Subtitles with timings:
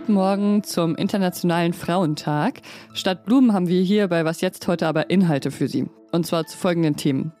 [0.00, 2.62] Guten Morgen zum Internationalen Frauentag.
[2.94, 5.90] Statt Blumen haben wir hier bei Was jetzt heute aber Inhalte für Sie.
[6.10, 7.32] Und zwar zu folgenden Themen.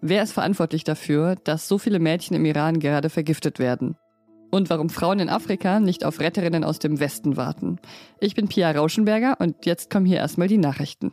[0.00, 3.94] Wer ist verantwortlich dafür, dass so viele Mädchen im Iran gerade vergiftet werden?
[4.50, 7.78] Und warum Frauen in Afrika nicht auf Retterinnen aus dem Westen warten.
[8.18, 11.12] Ich bin Pia Rauschenberger und jetzt kommen hier erstmal die Nachrichten.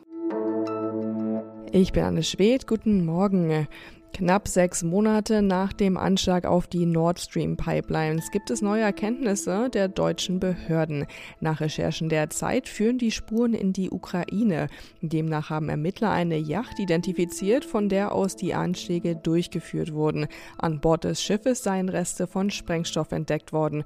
[1.72, 2.66] Ich bin Anne Schwedt.
[2.66, 3.68] Guten Morgen.
[4.16, 9.70] Knapp sechs Monate nach dem Anschlag auf die Nord Stream Pipelines gibt es neue Erkenntnisse
[9.70, 11.06] der deutschen Behörden.
[11.42, 14.70] Nach Recherchen der Zeit führen die Spuren in die Ukraine.
[15.02, 20.28] Demnach haben Ermittler eine Yacht identifiziert, von der aus die Anschläge durchgeführt wurden.
[20.58, 23.84] An Bord des Schiffes seien Reste von Sprengstoff entdeckt worden.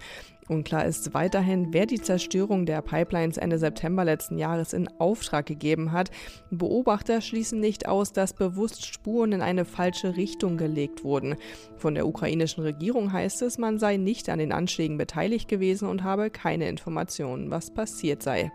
[0.49, 5.91] Unklar ist weiterhin, wer die Zerstörung der Pipelines Ende September letzten Jahres in Auftrag gegeben
[5.91, 6.09] hat.
[6.49, 11.35] Beobachter schließen nicht aus, dass bewusst Spuren in eine falsche Richtung gelegt wurden.
[11.77, 16.03] Von der ukrainischen Regierung heißt es, man sei nicht an den Anschlägen beteiligt gewesen und
[16.03, 18.51] habe keine Informationen, was passiert sei.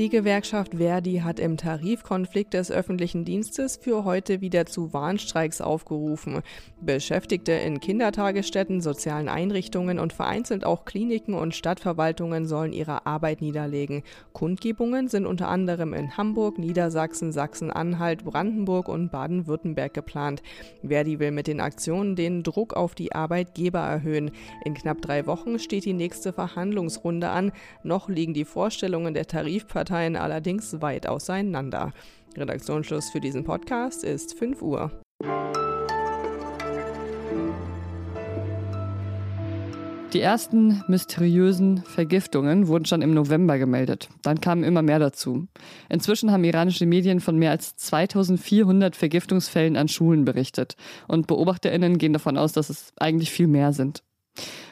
[0.00, 6.40] Die Gewerkschaft Verdi hat im Tarifkonflikt des öffentlichen Dienstes für heute wieder zu Warnstreiks aufgerufen.
[6.80, 14.02] Beschäftigte in Kindertagesstätten, sozialen Einrichtungen und vereinzelt auch Kliniken und Stadtverwaltungen sollen ihre Arbeit niederlegen.
[14.32, 20.40] Kundgebungen sind unter anderem in Hamburg, Niedersachsen, Sachsen-Anhalt, Brandenburg und Baden-Württemberg geplant.
[20.82, 24.30] Verdi will mit den Aktionen den Druck auf die Arbeitgeber erhöhen.
[24.64, 27.52] In knapp drei Wochen steht die nächste Verhandlungsrunde an.
[27.82, 31.90] Noch liegen die Vorstellungen der Tarifparteien Parteien allerdings weit auseinander.
[32.36, 34.92] Redaktionsschluss für diesen Podcast ist 5 Uhr.
[40.12, 44.08] Die ersten mysteriösen Vergiftungen wurden schon im November gemeldet.
[44.22, 45.48] Dann kamen immer mehr dazu.
[45.88, 50.76] Inzwischen haben iranische Medien von mehr als 2400 Vergiftungsfällen an Schulen berichtet.
[51.08, 54.04] Und Beobachterinnen gehen davon aus, dass es eigentlich viel mehr sind.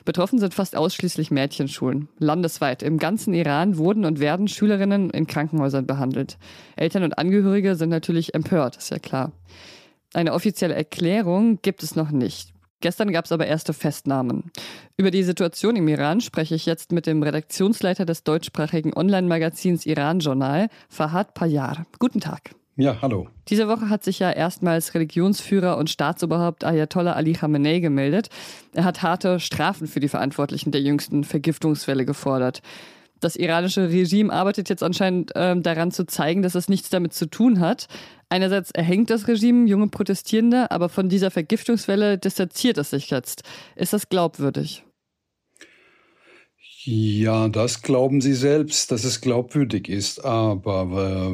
[0.09, 2.09] Betroffen sind fast ausschließlich Mädchenschulen.
[2.19, 6.39] Landesweit im ganzen Iran wurden und werden Schülerinnen in Krankenhäusern behandelt.
[6.77, 9.33] Eltern und Angehörige sind natürlich empört, ist ja klar.
[10.15, 12.55] Eine offizielle Erklärung gibt es noch nicht.
[12.81, 14.51] Gestern gab es aber erste Festnahmen.
[14.97, 20.21] Über die Situation im Iran spreche ich jetzt mit dem Redaktionsleiter des deutschsprachigen Online-Magazins Iran
[20.21, 21.85] Journal, Fahad Payar.
[21.99, 22.53] Guten Tag.
[22.81, 23.27] Ja, hallo.
[23.49, 28.29] Diese Woche hat sich ja erstmals Religionsführer und Staatsoberhaupt Ayatollah Ali Khamenei gemeldet.
[28.73, 32.63] Er hat harte Strafen für die Verantwortlichen der jüngsten Vergiftungswelle gefordert.
[33.19, 37.29] Das iranische Regime arbeitet jetzt anscheinend äh, daran zu zeigen, dass es nichts damit zu
[37.29, 37.89] tun hat.
[38.29, 43.43] Einerseits erhängt das Regime junge Protestierende, aber von dieser Vergiftungswelle distanziert es sich jetzt.
[43.75, 44.85] Ist das glaubwürdig?
[46.85, 50.25] Ja, das glauben sie selbst, dass es glaubwürdig ist.
[50.25, 50.91] Aber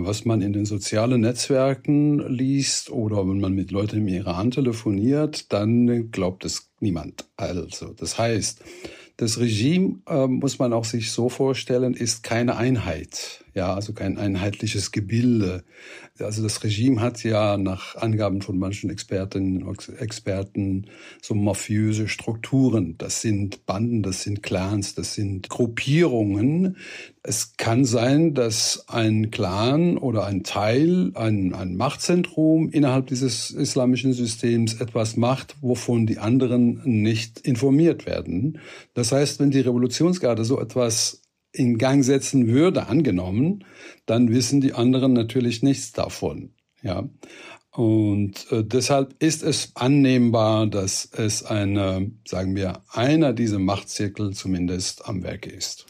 [0.06, 5.52] was man in den sozialen Netzwerken liest oder wenn man mit Leuten im Iran telefoniert,
[5.52, 7.26] dann glaubt es niemand.
[7.36, 8.62] Also, das heißt,
[9.18, 13.43] das Regime, äh, muss man auch sich so vorstellen, ist keine Einheit.
[13.54, 15.62] Ja, also kein einheitliches Gebilde.
[16.18, 20.86] Also das Regime hat ja nach Angaben von manchen Expertinnen und Experten
[21.22, 22.96] so mafiöse Strukturen.
[22.98, 26.78] Das sind Banden, das sind Clans, das sind Gruppierungen.
[27.22, 34.12] Es kann sein, dass ein Clan oder ein Teil, ein, ein Machtzentrum innerhalb dieses islamischen
[34.14, 38.58] Systems etwas macht, wovon die anderen nicht informiert werden.
[38.94, 41.23] Das heißt, wenn die Revolutionsgarde so etwas
[41.54, 43.64] in Gang setzen würde, angenommen,
[44.06, 46.50] dann wissen die anderen natürlich nichts davon.
[46.82, 47.08] Ja.
[47.70, 55.08] Und äh, deshalb ist es annehmbar, dass es eine, sagen wir, einer dieser Machtzirkel zumindest
[55.08, 55.86] am Werke ist.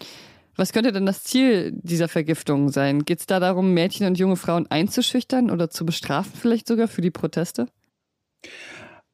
[0.57, 3.05] Was könnte denn das Ziel dieser Vergiftung sein?
[3.05, 7.03] Geht es da darum, Mädchen und junge Frauen einzuschüchtern oder zu bestrafen, vielleicht sogar für
[7.03, 7.67] die Proteste?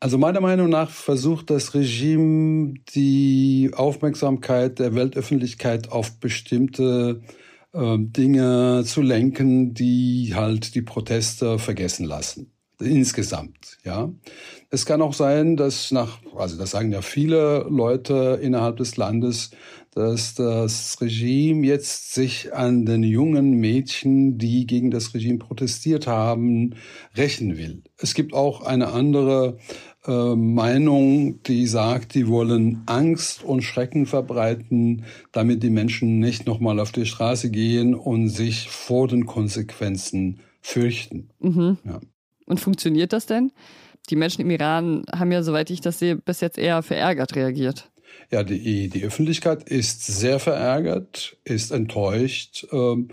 [0.03, 7.21] Also meiner Meinung nach versucht das Regime die Aufmerksamkeit der Weltöffentlichkeit auf bestimmte
[7.75, 12.51] äh, Dinge zu lenken, die halt die Proteste vergessen lassen.
[12.81, 14.11] Insgesamt, ja.
[14.71, 19.51] Es kann auch sein, dass nach, also das sagen ja viele Leute innerhalb des Landes,
[19.93, 26.77] dass das Regime jetzt sich an den jungen Mädchen, die gegen das Regime protestiert haben,
[27.17, 27.83] rächen will.
[27.99, 29.59] Es gibt auch eine andere
[30.07, 36.79] äh, Meinung, die sagt, die wollen Angst und Schrecken verbreiten, damit die Menschen nicht nochmal
[36.79, 41.31] auf die Straße gehen und sich vor den Konsequenzen fürchten.
[41.41, 41.79] Mhm.
[41.85, 42.01] Ja.
[42.47, 43.53] Und funktioniert das denn?
[44.09, 47.90] Die Menschen im Iran haben ja, soweit ich das sehe, bis jetzt eher verärgert reagiert.
[48.31, 52.67] Ja, die, die Öffentlichkeit ist sehr verärgert, ist enttäuscht.
[52.73, 53.09] Ähm,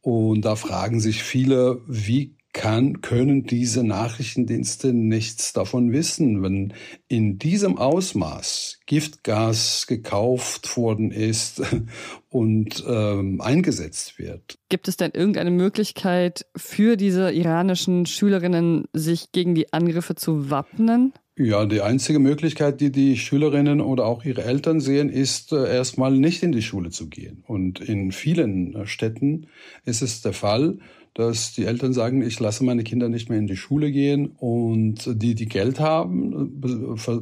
[0.00, 6.74] und da fragen sich viele, wie kann, können diese Nachrichtendienste nichts davon wissen, wenn
[7.08, 11.62] in diesem Ausmaß Giftgas gekauft worden ist
[12.28, 14.58] und ähm, eingesetzt wird.
[14.68, 21.14] Gibt es denn irgendeine Möglichkeit für diese iranischen Schülerinnen, sich gegen die Angriffe zu wappnen?
[21.36, 26.12] Ja, die einzige Möglichkeit, die die Schülerinnen oder auch ihre Eltern sehen, ist äh, erstmal
[26.12, 27.42] nicht in die Schule zu gehen.
[27.46, 29.46] Und in vielen äh, Städten
[29.86, 30.78] ist es der Fall,
[31.14, 35.22] dass die Eltern sagen, ich lasse meine Kinder nicht mehr in die Schule gehen und
[35.22, 36.60] die, die Geld haben,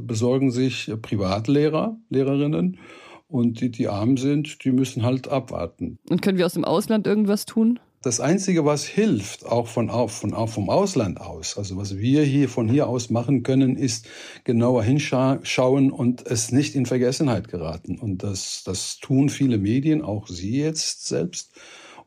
[0.07, 2.79] besorgen sich Privatlehrer, Lehrerinnen
[3.27, 5.99] und die, die arm sind, die müssen halt abwarten.
[6.09, 7.81] Und können wir aus dem Ausland irgendwas tun?
[8.03, 12.49] Das Einzige, was hilft, auch von, von, auch vom Ausland aus, also was wir hier
[12.49, 14.09] von hier aus machen können, ist
[14.45, 17.99] genauer hinschauen und es nicht in Vergessenheit geraten.
[17.99, 21.53] Und das, das tun viele Medien, auch Sie jetzt selbst.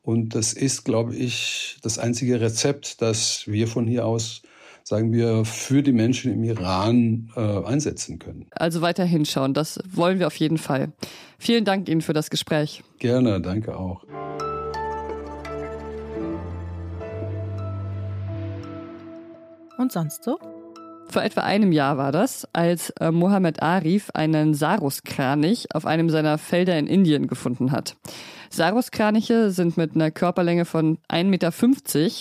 [0.01, 4.41] Und das ist, glaube ich, das einzige Rezept, das wir von hier aus
[4.85, 8.47] sagen wir, für die Menschen im Iran äh, einsetzen können.
[8.51, 10.91] Also weiter hinschauen, das wollen wir auf jeden Fall.
[11.39, 12.83] Vielen Dank Ihnen für das Gespräch.
[12.99, 14.03] Gerne, danke auch.
[19.77, 20.39] Und sonst so?
[21.07, 26.37] Vor etwa einem Jahr war das, als äh, Mohammed Arif einen Saruskranich auf einem seiner
[26.37, 27.95] Felder in Indien gefunden hat.
[28.49, 31.51] Saruskraniche sind mit einer Körperlänge von 1,50 Meter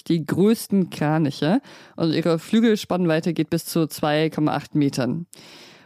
[0.08, 1.60] die größten Kraniche
[1.96, 5.26] und ihre Flügelspannweite geht bis zu 2,8 Metern.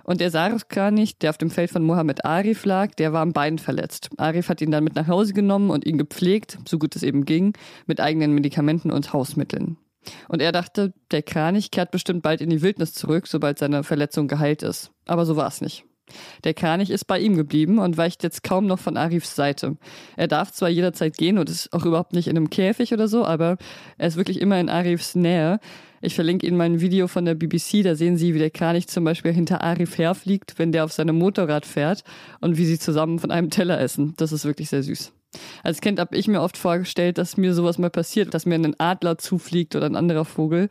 [0.04, 3.58] Und der Saruskranich, der auf dem Feld von Mohammed Arif lag, der war am Bein
[3.58, 4.10] verletzt.
[4.18, 7.24] Arif hat ihn dann mit nach Hause genommen und ihn gepflegt, so gut es eben
[7.24, 7.54] ging,
[7.86, 9.76] mit eigenen Medikamenten und Hausmitteln.
[10.28, 14.28] Und er dachte, der Kranich kehrt bestimmt bald in die Wildnis zurück, sobald seine Verletzung
[14.28, 14.90] geheilt ist.
[15.06, 15.84] Aber so war es nicht.
[16.44, 19.76] Der Kranich ist bei ihm geblieben und weicht jetzt kaum noch von Arifs Seite.
[20.16, 23.24] Er darf zwar jederzeit gehen und ist auch überhaupt nicht in einem Käfig oder so,
[23.24, 23.56] aber
[23.98, 25.58] er ist wirklich immer in Arifs Nähe.
[26.00, 29.02] Ich verlinke Ihnen mein Video von der BBC, da sehen Sie, wie der Kranich zum
[29.02, 32.04] Beispiel hinter Arif herfliegt, wenn der auf seinem Motorrad fährt
[32.40, 34.14] und wie sie zusammen von einem Teller essen.
[34.16, 35.12] Das ist wirklich sehr süß.
[35.62, 38.78] Als Kind habe ich mir oft vorgestellt, dass mir sowas mal passiert, dass mir ein
[38.78, 40.68] Adler zufliegt oder ein anderer Vogel.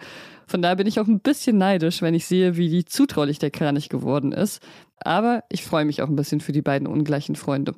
[0.48, 3.90] Von daher bin ich auch ein bisschen neidisch, wenn ich sehe, wie zutraulich der Kranich
[3.90, 4.62] geworden ist.
[5.04, 7.74] Aber ich freue mich auch ein bisschen für die beiden ungleichen Freunde.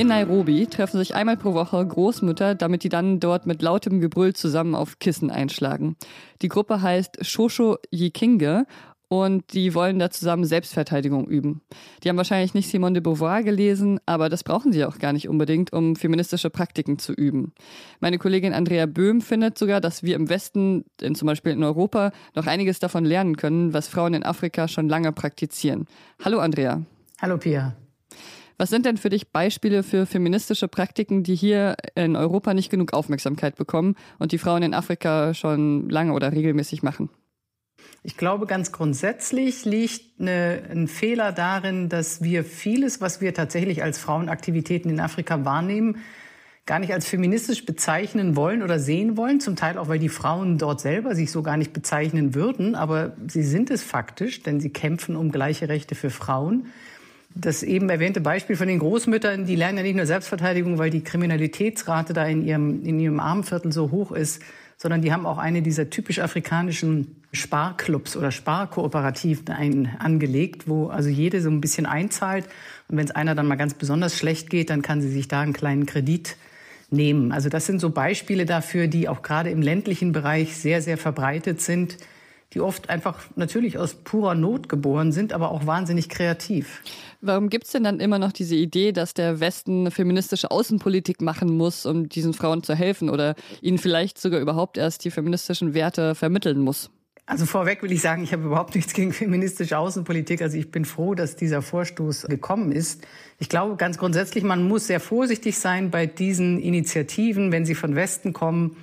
[0.00, 4.32] In Nairobi treffen sich einmal pro Woche Großmütter, damit die dann dort mit lautem Gebrüll
[4.32, 5.96] zusammen auf Kissen einschlagen.
[6.40, 8.66] Die Gruppe heißt Shosho Yikinge
[9.12, 11.62] und die wollen da zusammen Selbstverteidigung üben.
[12.02, 15.28] Die haben wahrscheinlich nicht Simone de Beauvoir gelesen, aber das brauchen sie auch gar nicht
[15.28, 17.52] unbedingt, um feministische Praktiken zu üben.
[17.98, 22.12] Meine Kollegin Andrea Böhm findet sogar, dass wir im Westen, in, zum Beispiel in Europa,
[22.36, 25.86] noch einiges davon lernen können, was Frauen in Afrika schon lange praktizieren.
[26.24, 26.82] Hallo Andrea.
[27.20, 27.74] Hallo Pia.
[28.58, 32.92] Was sind denn für dich Beispiele für feministische Praktiken, die hier in Europa nicht genug
[32.92, 37.10] Aufmerksamkeit bekommen und die Frauen in Afrika schon lange oder regelmäßig machen?
[38.02, 43.82] Ich glaube, ganz grundsätzlich liegt eine, ein Fehler darin, dass wir vieles, was wir tatsächlich
[43.82, 45.98] als Frauenaktivitäten in Afrika wahrnehmen,
[46.64, 49.40] gar nicht als feministisch bezeichnen wollen oder sehen wollen.
[49.40, 52.74] Zum Teil auch, weil die Frauen dort selber sich so gar nicht bezeichnen würden.
[52.74, 56.66] Aber sie sind es faktisch, denn sie kämpfen um gleiche Rechte für Frauen.
[57.34, 61.04] Das eben erwähnte Beispiel von den Großmüttern, die lernen ja nicht nur Selbstverteidigung, weil die
[61.04, 64.42] Kriminalitätsrate da in ihrem, in ihrem Armenviertel so hoch ist,
[64.76, 71.08] sondern die haben auch eine dieser typisch afrikanischen Sparclubs oder Sparkooperativen ein, angelegt, wo also
[71.08, 72.46] jede so ein bisschen einzahlt.
[72.88, 75.42] Und wenn es einer dann mal ganz besonders schlecht geht, dann kann sie sich da
[75.42, 76.36] einen kleinen Kredit
[76.90, 77.30] nehmen.
[77.30, 81.60] Also das sind so Beispiele dafür, die auch gerade im ländlichen Bereich sehr, sehr verbreitet
[81.60, 81.98] sind
[82.52, 86.82] die oft einfach natürlich aus purer Not geboren sind, aber auch wahnsinnig kreativ.
[87.20, 91.56] Warum gibt es denn dann immer noch diese Idee, dass der Westen feministische Außenpolitik machen
[91.56, 96.14] muss, um diesen Frauen zu helfen oder ihnen vielleicht sogar überhaupt erst die feministischen Werte
[96.14, 96.90] vermitteln muss?
[97.26, 100.42] Also vorweg will ich sagen, ich habe überhaupt nichts gegen feministische Außenpolitik.
[100.42, 103.06] Also ich bin froh, dass dieser Vorstoß gekommen ist.
[103.38, 107.94] Ich glaube ganz grundsätzlich, man muss sehr vorsichtig sein bei diesen Initiativen, wenn sie von
[107.94, 108.76] Westen kommen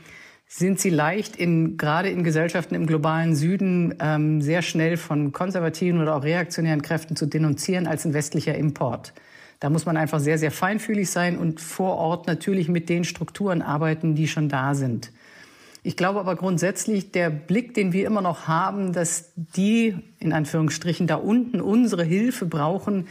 [0.47, 6.01] sind sie leicht in, gerade in Gesellschaften im globalen Süden ähm, sehr schnell von konservativen
[6.01, 9.13] oder auch reaktionären Kräften zu denunzieren als ein westlicher Import.
[9.59, 13.61] Da muss man einfach sehr, sehr feinfühlig sein und vor Ort natürlich mit den Strukturen
[13.61, 15.11] arbeiten, die schon da sind.
[15.83, 21.07] Ich glaube aber grundsätzlich, der Blick, den wir immer noch haben, dass die, in Anführungsstrichen,
[21.07, 23.07] da unten unsere Hilfe brauchen,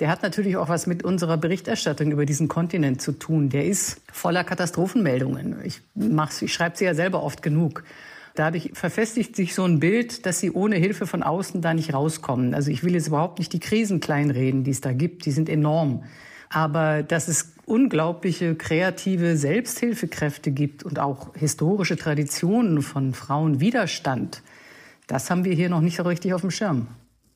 [0.00, 3.48] der hat natürlich auch was mit unserer Berichterstattung über diesen Kontinent zu tun.
[3.48, 5.56] Der ist voller Katastrophenmeldungen.
[5.64, 5.82] Ich,
[6.40, 7.84] ich schreibe sie ja selber oft genug.
[8.34, 12.54] Dadurch verfestigt sich so ein Bild, dass sie ohne Hilfe von außen da nicht rauskommen.
[12.54, 15.24] Also ich will jetzt überhaupt nicht die Krisen kleinreden, die es da gibt.
[15.26, 16.02] Die sind enorm.
[16.50, 24.42] Aber dass es unglaubliche kreative Selbsthilfekräfte gibt und auch historische Traditionen von Frauenwiderstand,
[25.06, 26.88] das haben wir hier noch nicht so richtig auf dem Schirm.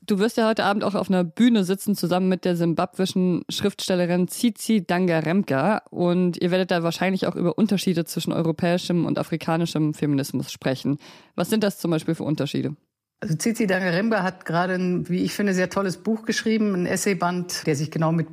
[0.09, 4.27] Du wirst ja heute Abend auch auf einer Bühne sitzen, zusammen mit der simbabwischen Schriftstellerin
[4.27, 5.83] Tsitsi Dangaremka.
[5.91, 10.97] Und ihr werdet da wahrscheinlich auch über Unterschiede zwischen europäischem und afrikanischem Feminismus sprechen.
[11.35, 12.75] Was sind das zum Beispiel für Unterschiede?
[13.19, 17.67] Also Tsitsi Dangaremka hat gerade ein, wie ich finde, sehr tolles Buch geschrieben, ein Essayband,
[17.67, 18.25] der sich genau mit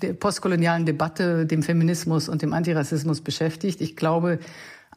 [0.00, 3.82] der postkolonialen Debatte, dem Feminismus und dem Antirassismus beschäftigt.
[3.82, 4.38] Ich glaube,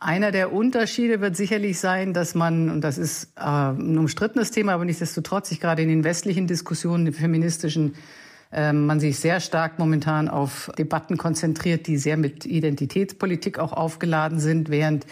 [0.01, 4.73] einer der Unterschiede wird sicherlich sein, dass man, und das ist äh, ein umstrittenes Thema,
[4.73, 7.93] aber nichtsdestotrotz sich gerade in den westlichen Diskussionen, den feministischen,
[8.51, 14.39] äh, man sich sehr stark momentan auf Debatten konzentriert, die sehr mit Identitätspolitik auch aufgeladen
[14.39, 15.05] sind, während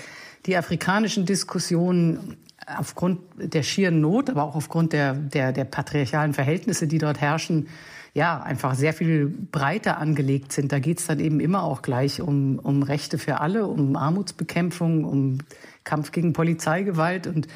[0.47, 6.87] die afrikanischen Diskussionen aufgrund der schieren Not, aber auch aufgrund der, der, der patriarchalen Verhältnisse,
[6.87, 7.67] die dort herrschen,
[8.13, 10.71] ja, einfach sehr viel breiter angelegt sind.
[10.71, 15.05] Da geht es dann eben immer auch gleich um, um Rechte für alle, um Armutsbekämpfung,
[15.05, 15.37] um
[15.83, 17.27] Kampf gegen Polizeigewalt.
[17.27, 17.47] Und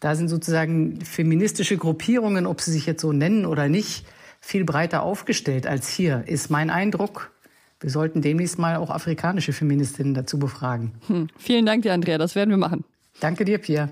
[0.00, 4.06] da sind sozusagen feministische Gruppierungen, ob sie sich jetzt so nennen oder nicht,
[4.40, 7.32] viel breiter aufgestellt als hier, ist mein Eindruck.
[7.80, 10.92] Wir sollten demnächst mal auch afrikanische Feministinnen dazu befragen.
[11.08, 11.28] Hm.
[11.36, 12.16] Vielen Dank dir, Andrea.
[12.16, 12.84] Das werden wir machen.
[13.20, 13.90] Danke dir, Pia.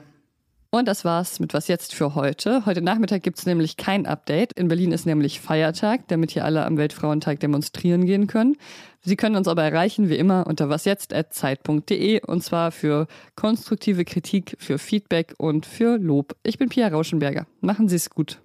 [0.74, 2.66] Und das war's mit Was jetzt für heute.
[2.66, 4.54] Heute Nachmittag gibt's nämlich kein Update.
[4.54, 8.56] In Berlin ist nämlich Feiertag, damit hier alle am Weltfrauentag demonstrieren gehen können.
[9.00, 14.78] Sie können uns aber erreichen, wie immer, unter wasjetzt.zeit.de und zwar für konstruktive Kritik, für
[14.78, 16.34] Feedback und für Lob.
[16.42, 17.46] Ich bin Pia Rauschenberger.
[17.60, 18.42] Machen Sie es gut.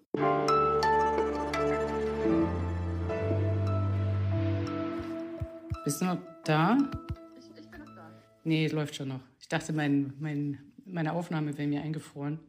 [5.84, 6.78] Bist du noch da?
[7.40, 8.12] Ich, ich bin noch da.
[8.44, 9.22] Nee, läuft schon noch.
[9.40, 12.40] Ich dachte, mein, mein meine Aufnahme wäre mir eingefroren.